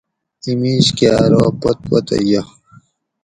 اِیں 0.43 0.55
میش 0.61 0.87
کہ 0.97 1.07
ارو 1.23 1.43
پت 1.61 1.77
پتہ 1.87 2.15
یہ 2.29 2.41